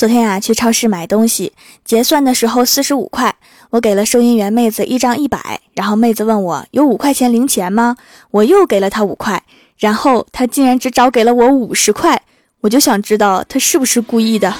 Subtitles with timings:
[0.00, 1.52] 昨天啊，去超市买东西，
[1.84, 3.36] 结算的时候四十五块，
[3.68, 7.98] 我给了收银员妹子一张一百，然后妹子问我有五块钱零钱吗？
[8.30, 9.42] 我又给了她五块，
[9.76, 12.22] 然后她竟然只找给了我五十块，
[12.62, 14.50] 我就想知道她是不是故意的。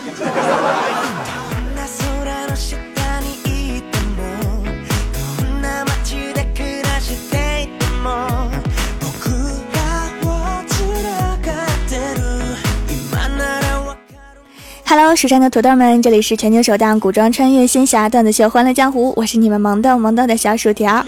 [14.91, 21.07] Hello，蜀山的土豆们，这里是全球首档古装穿越仙侠段子秀《欢乐江湖》，我是你们萌豆萌豆的小薯条。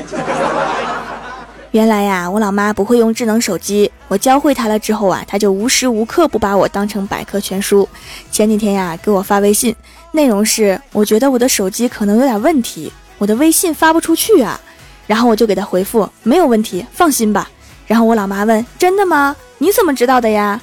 [1.73, 7.89] 原来呀，我老妈不会用智能手机，我教会她了之后啊，她就无时无刻不把我当成百科全书。
[8.31, 9.75] 前几天呀，给我发微信，
[10.13, 14.61] 内容是我觉得我的手机可能有点问题，我的微信发不出去啊。
[15.09, 17.51] 然后我就给她回复没有问题，放心吧。
[17.89, 19.35] 然后我老妈问真的吗？
[19.59, 20.61] 你怎么知道的呀？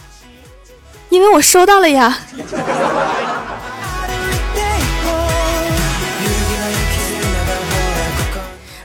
[1.09, 2.19] 因为我收到了呀，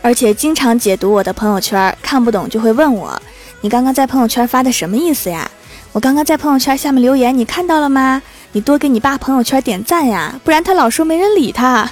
[0.00, 3.20] 而且经常解读我的朋友圈，看不懂就会问我
[3.60, 5.50] ：“你刚刚在朋友圈发的什么意思呀？”
[5.92, 8.20] 我刚刚在朋友圈下面留言，你看到了吗？
[8.52, 11.88] 你多给你爸朋友圈点赞呀，不然他老说没人理他。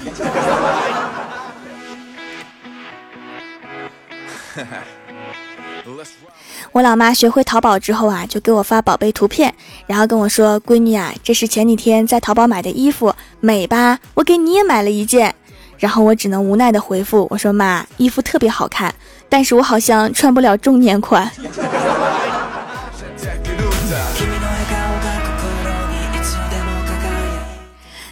[6.72, 9.53] 我老妈学会淘宝之后啊，就给我发宝贝图片，
[9.86, 13.98] 然后跟我说：“闺女啊，这是前几天在淘宝买的衣服，美吧？
[14.14, 15.34] 我给你也买了一件。”
[15.78, 18.94] 然后我只能无奈的回复我说：“妈，衣服特别好看，
[19.28, 21.28] 但是我好像穿不了中年款。”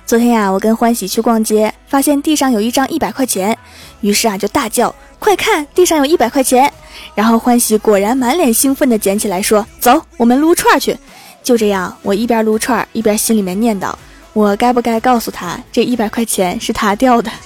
[0.05, 3.57] 昨天呀，我跟欢喜去逛街，发现地上有一张一百块钱，
[4.01, 6.73] 于是啊就大叫：“快看，地上有一百块钱！”
[7.15, 10.97] 然后欢喜果然满脸兴奋地捡起来说：“走，我们撸串去。”
[11.43, 13.93] 就这样，我一边撸串一边心里面念叨
[14.35, 17.31] ：“我该不该告诉他这一百块钱是他掉的？”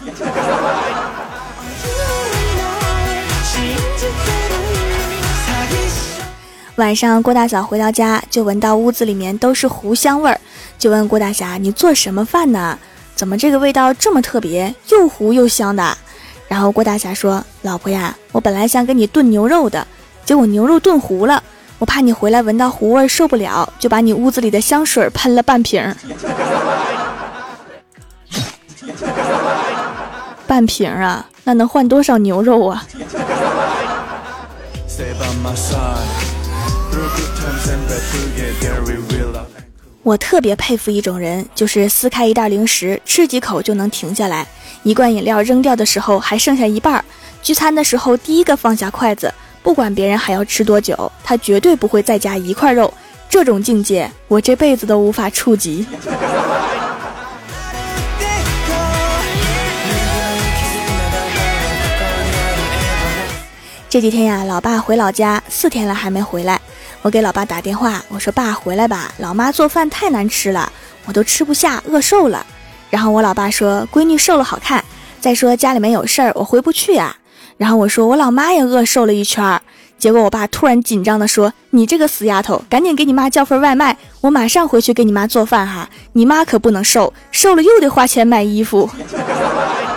[6.76, 10.40] 晚上郭大嫂回到家，就闻到屋子里面都是糊香味儿，
[10.76, 12.76] 就问郭大侠：“你做什么饭呢？
[13.14, 15.96] 怎么这个味道这么特别，又糊又香的？”
[16.48, 19.86] 然后郭大侠说：“老婆呀，我本来想给你炖牛肉的，
[20.24, 21.42] 结果牛肉炖糊了，
[21.78, 25.94] 我怕你回来闻到糊味受不了，就把你屋子里的香水喷了半瓶。
[30.46, 32.86] 半瓶啊，那能换多少牛肉啊？”
[40.04, 44.44] 我特别佩服一种人，就是撕开一袋零食，吃几口就能停下来；
[44.82, 47.02] 一罐饮料扔掉的时候还剩下一半；
[47.42, 49.32] 聚餐的时候第一个放下筷子，
[49.62, 52.92] 不管别人还要吃多久，他绝对不会再加一块肉。
[53.30, 55.86] 这种境界，我这辈子都无法触及。
[63.88, 66.60] 这几天呀，老爸回老家四天了还没回来。
[67.04, 70.72] 我给老爸打电话，我说：“爸，回来吧，老妈做饭太难吃了，
[71.04, 72.46] 我都吃不下，饿瘦了。”
[72.88, 74.82] 然后我老爸说：“闺女瘦了好看。”
[75.20, 77.14] 再说家里面有事儿，我回不去呀。
[77.58, 79.60] 然后我说：“我老妈也饿瘦了一圈儿。”
[79.98, 85.86] 结果我爸突然紧张的说：“你这个死丫头，赶紧给你妈叫份外卖，我马上回去给你妈做饭哈。
[86.14, 88.88] 你妈可不能瘦，瘦了又得花钱买衣服。”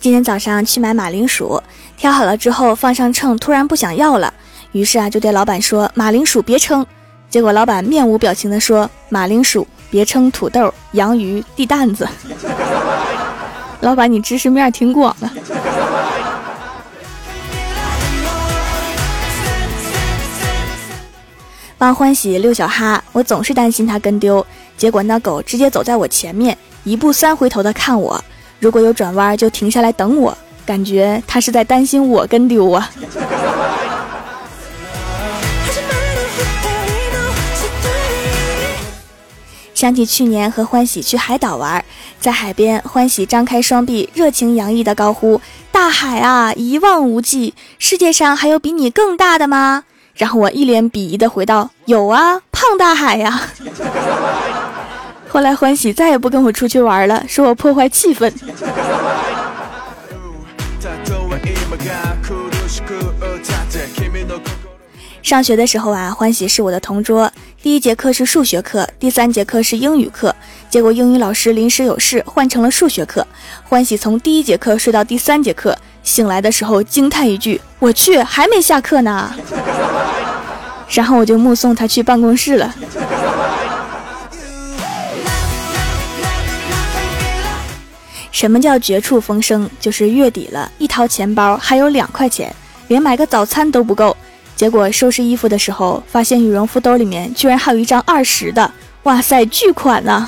[0.00, 1.62] 今天早上去买马铃薯，
[1.94, 4.32] 挑好了之后放上秤，突然不想要了，
[4.72, 6.86] 于是啊就对老板说：“马铃薯别称。”
[7.28, 12.08] 结果老板面无表情的说：“马铃薯别称土豆、洋芋、地蛋子。
[13.82, 15.28] ”老板，你知识面挺广的。
[21.76, 24.46] 帮欢喜遛小哈，我总是担心它跟丢，
[24.78, 28.24] 结果那狗直接走在我前面，一步三回头的看我。
[28.60, 30.36] 如果有转弯，就停下来等我。
[30.64, 32.88] 感觉他是在担心我跟丢啊。
[39.74, 41.82] 想起去年和欢喜去海岛玩，
[42.20, 45.40] 在海边，欢喜张开双臂，热情洋溢的高呼
[45.72, 49.84] ：“大海啊，一望无际，世界上还有比你更大的吗？”
[50.14, 53.40] 然后我一脸鄙夷的回道：“有啊，胖大海呀。”
[55.32, 58.32] 后来欢喜再也不跟我出去玩了，说我破坏气氛。
[65.22, 67.30] 上学的时候啊，欢喜是我的同桌。
[67.62, 70.34] 第一节课是数学课，第三节课是英语课。
[70.68, 73.24] 结果英语老师临时有事，换成了数学课。
[73.62, 79.32] 欢喜从第一节课睡到第三节课，醒来的时候惊叹一句：“我去，还没下课呢。”
[80.90, 82.74] 然后我就目送他去办公室了。
[88.40, 89.68] 什么叫绝处逢生？
[89.78, 92.50] 就是月底了，一掏钱包还有两块钱，
[92.88, 94.16] 连买个早餐都不够。
[94.56, 98.72] 结果收拾衣服的时候，发现羽绒服兜里面居然还有一张二十的，
[99.02, 100.26] 哇塞，巨款呐！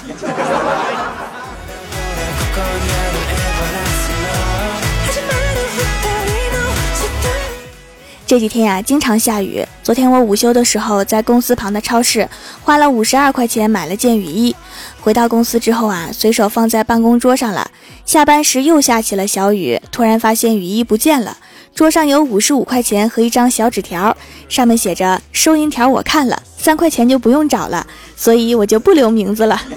[8.27, 9.67] 这几天呀，经常下雨。
[9.83, 12.29] 昨天我午休的时候，在公司旁的超市
[12.63, 14.55] 花了五十二块钱买了件雨衣。
[15.01, 17.71] 回到公司之后啊，随手放在办公桌上了。
[18.05, 21.39] 下班时又下起了小雨，突然发现雨衣不见了。
[21.75, 24.15] 桌上有五十五块钱和一张小纸条，
[24.49, 29.63] 上面写着：“收银条我看了，三块钱就不用找了，所以我就不留名字了。”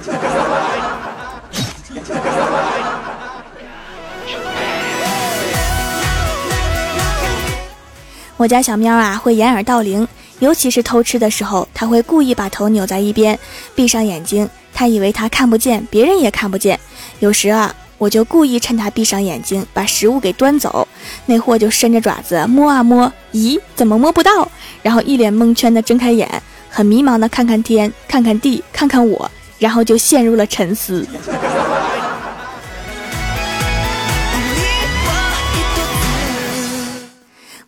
[8.36, 10.06] 我家小喵啊会掩耳盗铃，
[10.40, 13.40] 尤其是偷吃的时候，它会故意把头扭在一边，
[13.74, 16.78] 闭上眼睛，它以为它看不见，别人也看不见。
[17.20, 20.88] 有时啊，我就故意趁他闭上眼睛，把食物给端走，
[21.26, 24.50] 那货就伸着爪子摸啊摸，咦，怎么摸不到？
[24.82, 26.30] 然后一脸蒙圈的睁开眼，
[26.70, 31.08] 很迷茫的看看天，看看地，看看我，然后就陷入了沉思。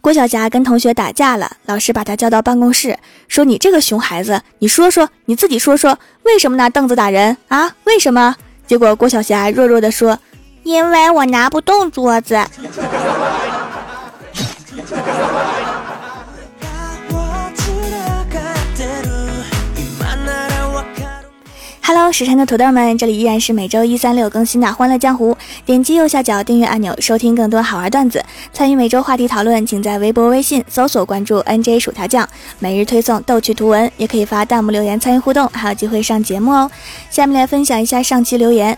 [0.02, 2.98] 郭晓霞跟同学打架了，老师把她叫到办公室，
[3.28, 7.76] 说：“你这个熊孩子，你说说，你自己说说，为什么拿凳子打人啊？
[7.84, 8.36] 为什么？”
[8.68, 10.20] 结果郭晓霞弱弱的说
[10.64, 12.36] ：“因为我拿不动桌子。”
[21.88, 25.32] Hello，时辰的土豆们，这里依然是每周一、三、六更新的《欢乐江湖》。
[25.66, 28.22] 点击右下角订阅按钮，收听更多好玩段子。
[28.52, 32.28] 参与每周话题讨论，请在微博、微信搜索关注 “nj 薯条酱”，
[32.60, 36.70] 每日推送逗趣图文，也可以发弹幕留言参与互动，还有机会上节目哦。
[37.10, 38.78] 下面来分享一下上期留言。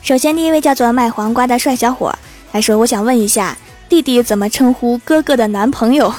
[0.00, 2.14] 首先，第一位叫做卖黄瓜的帅小伙，
[2.50, 3.54] 他说：“我想问一下，
[3.90, 6.10] 弟弟怎么称呼哥哥的男朋友？”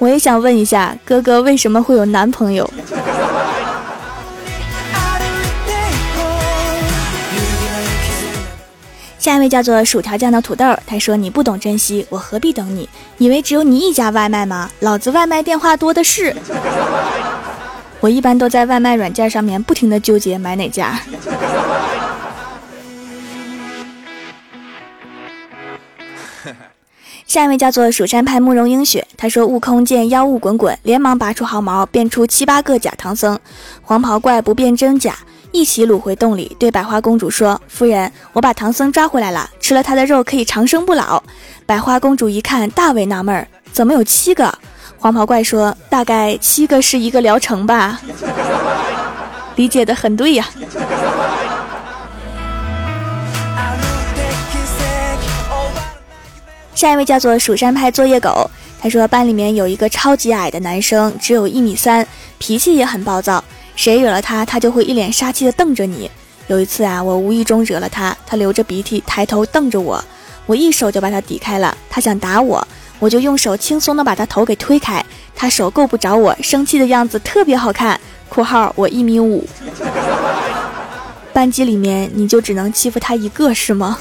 [0.00, 2.72] 我也想问一下，哥哥为什么会有男朋友？
[9.20, 12.88] 下一位叫做薯条酱的土豆，他说：“你不懂珍惜，我何必等你？
[13.18, 14.70] 以为只有你一家外卖吗？
[14.80, 16.34] 老子外卖电话多的是。
[18.00, 20.98] 我一般都在外卖软件上面不停的纠结买哪家。
[27.26, 33.38] ”下一位叫做蜀山派慕容英雪，他说：“悟空见妖雾滚滚，连忙拔出毫毛，变出七八个假唐僧。
[33.82, 35.18] 黄袍怪不辨真假。”
[35.52, 41.22] 一起掳回洞里，对百花公主说：“夫人，我把唐僧抓回来了，吃了他的肉可以长生不老。”
[41.66, 44.52] 百花公主一看，大为纳闷儿，怎么有七个？
[44.96, 48.00] 黄袍怪说：“大概七个是一个疗程吧。
[49.56, 50.48] ”理解的很对呀。
[56.74, 58.48] 下一位叫做蜀山派作业狗，
[58.80, 62.06] 他说班里面有一个超级矮的男生，只有一米三，
[62.38, 63.42] 脾气也很暴躁。
[63.76, 66.10] 谁惹了他，他就会一脸杀气的瞪着你。
[66.48, 70.04] 有一次啊，我无意中惹了他，他流着鼻涕抬头瞪着我，
[70.46, 71.76] 我一手就把他抵开了。
[71.88, 72.66] 他想打我，
[72.98, 75.04] 我就用手轻松的把他头给推开。
[75.34, 77.98] 他手够不着我，生气的样子特别好看。
[78.28, 79.44] （括号我一米五，
[81.32, 83.98] 班级里面你就只能欺负他一个是吗？）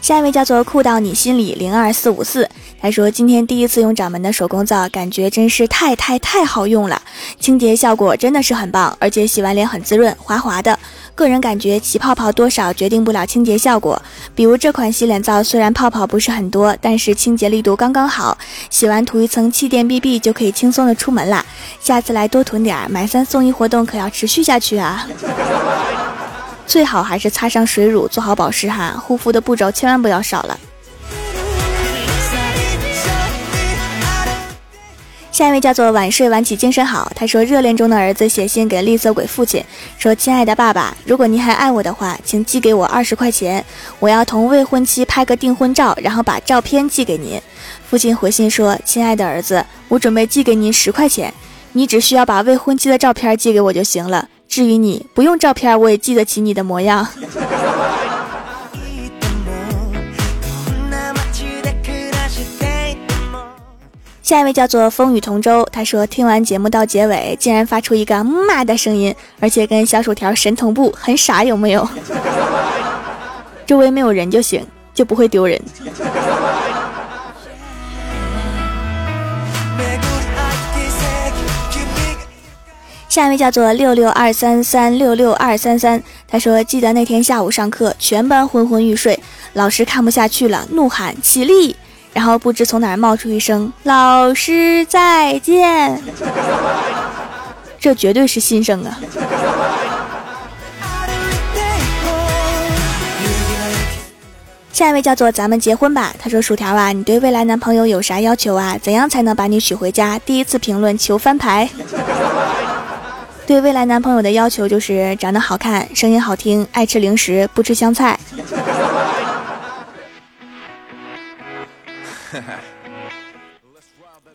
[0.00, 2.48] 下一位叫做酷到你心里零二四五四。
[2.86, 7.02] 他说：“今天第一次用掌门的手工皂，感觉真是太太太好用了，
[7.40, 10.78] 清洁效果真的是很棒，而且洗完脸很滋润，滑滑的。
[11.16, 14.00] 个人感觉起泡泡多少决定不了清洁效果。
[14.36, 18.38] 比如这款洗脸皂，虽然泡泡不是很多，但是清洁力度刚刚好，
[18.70, 21.44] 洗完涂一层气垫 BB 就可以轻松的出门啦。
[21.80, 25.08] 下次来多囤点，买三送一活动可要持续下去啊！
[26.68, 30.56] 最好还是擦上水乳，做好保湿哈，护肤的步骤千万不要少了。”
[35.36, 39.62] 下一位叫做晚睡晚起精神好，他说热恋中的儿子写信给吝啬鬼父亲，
[39.98, 43.62] 说亲爱的爸爸，如果您还爱我的话，请寄给我二十块钱，
[43.98, 47.38] 我要同未婚妻拍个订婚照，然后把照片寄给您。
[47.86, 51.34] 父亲回信说，亲爱的儿子，我准备寄给您十块钱，
[51.72, 57.06] 你只需要把未婚妻的照片寄给我就行了，至于你不用照片，我也记得起你的模样。
[64.26, 71.88] 下一位叫做风雨同舟，他说听完节目到结尾，竟然发出一个妈的声音，而且跟小薯条神同步，很傻有没有？
[73.64, 75.62] 周围没有人就行，就不会丢人。
[83.08, 89.20] 下一位叫做六六二三三六六二三三，他说记得那天下午上课，全班昏昏欲睡，
[89.52, 91.76] 老师看不下去了，怒喊起立。
[92.16, 96.00] 然后不知从哪儿冒出一声“老师再见”，
[97.78, 98.98] 这绝对是新生啊！
[104.72, 106.14] 下一位叫做咱们结婚吧。
[106.18, 108.78] 他说：“薯条啊，你对未来男朋友有啥要求啊？
[108.80, 111.68] 怎样才能把你娶回家？”第一次评论求翻牌。
[113.46, 118.18] 对未来男朋友的要求就是长得好看，声音好听，爱吃零食，不吃香菜。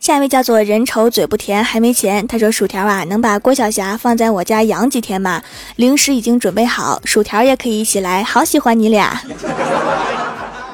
[0.02, 5.44] 下一位叫做人丑嘴不甜还没钱，他说薯条啊，能把郭晓霞放在我家养几天吗？
[5.76, 9.22] 零食已经准备好，薯条也可以一起来，好喜欢你俩，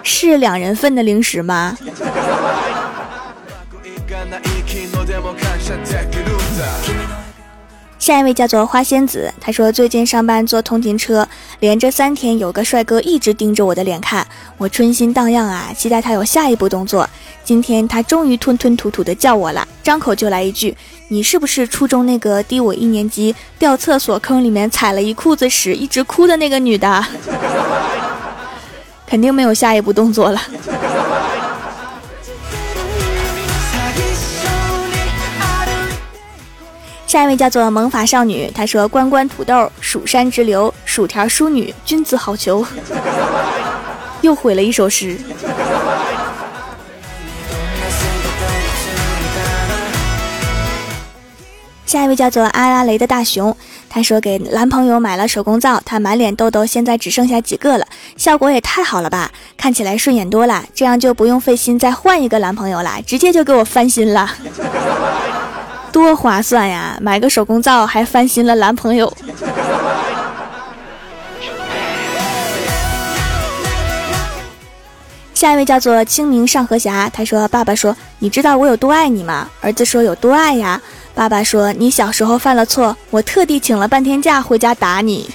[0.02, 1.78] 是两人份的零食吗？
[8.08, 11.28] 下一位叫做花仙子，他说最近上班坐通勤车，
[11.60, 14.26] 连着三天有个帅哥一直盯着我的脸看，
[14.58, 17.10] 我春心荡漾啊，期待他有下一步动作。
[17.44, 20.74] 今天他终于吞吞吐吐的叫我了，张口就来一句
[21.10, 27.06] ：“你是不是初中那个低我一年级掉厕所坑里面踩了一裤子屎一直哭的那个女的？”
[29.06, 30.42] 肯定没有下一步动作了。
[37.08, 42.66] 下一位叫做萌法少女，她说：“关关土豆，蜀山直流，薯条淑女，君子好逑。
[44.20, 45.18] ”又毁了一首诗。
[51.86, 53.56] 下一位叫做阿拉雷的大熊，
[53.88, 57.88] 他说给男朋友买了手工皂，他满脸痘痘，现在只剩下几个了，
[58.18, 64.30] 效果也太好了吧，看起来顺眼多了，这样就不用费心再换一个男朋友了，直接就给我翻新了。
[65.98, 66.96] 多划算呀！
[67.02, 69.12] 买个手工皂还翻新了男朋友。
[75.34, 80.80] 下一位叫做清明上河侠，他说：“爸爸说，你知道我有多爱你吗？”儿子说：“有多爱呀？”
[81.16, 85.28] 爸爸说：“你小时候犯了错，我特地请了半天假回家打你。”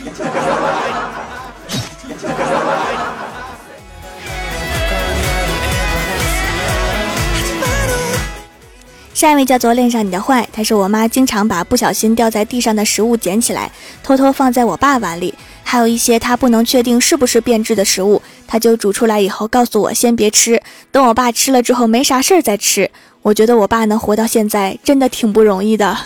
[9.22, 13.70] 下一位叫做恋上你的坏，他说我妈经常把不小心掉在地上的食物捡起来，
[14.02, 20.60] 偷偷放在我爸碗里，还有一些他不能确定是不是变质的食物，他就煮出来以后告诉我先别吃，
[20.90, 22.90] 等我爸吃了之后没啥事儿再吃。
[23.22, 25.96] 我觉得我爸能活到现在真的挺不容易的，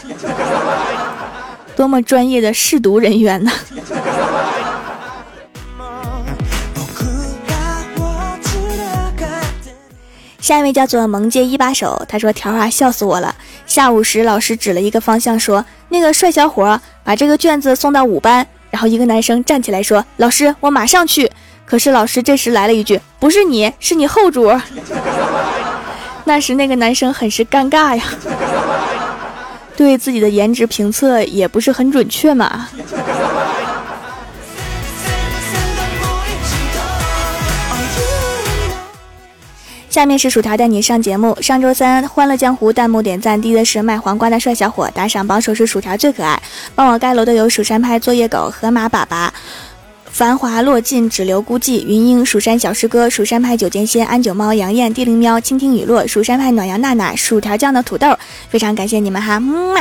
[1.75, 3.50] 多么专业的试毒人员呢？
[10.46, 13.34] 下一位叫做萌界一把手，他说：“条啊，笑死我了！
[13.66, 18.46] 下午时，老师指了一个方向，说那个帅小伙把这个卷子送到五班。
[18.70, 21.28] 然后一个男生站起来说：‘老师，我马上去。’
[21.66, 24.62] 可是老师这时来了一句：‘不是你，是你后桌。
[26.22, 28.04] ’那时那个男生很是尴尬呀，
[29.76, 32.68] 对自己的颜值评测也不是很准确嘛。”
[39.96, 41.34] 下面是薯条带你上节目。
[41.40, 46.38] 上周三《欢乐江湖》弹幕点赞低的是卖黄瓜的帅小伙，打赏榜首是薯条最可爱。
[46.74, 49.30] 帮我盖楼的有蜀山派作业狗、河马粑粑、
[50.04, 58.14] 繁华落尽只留孤寂、云英、蜀山小师哥、蜀山派九剑仙、安九猫、杨艳、地灵喵、倾听雨落、蜀山派暖阳娜娜、薯条酱的土豆，
[58.50, 59.80] 非常感谢你们哈，么么。